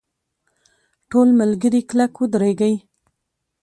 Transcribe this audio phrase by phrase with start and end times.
[1.09, 2.75] ټول ملګري کلک ودرېږئ!.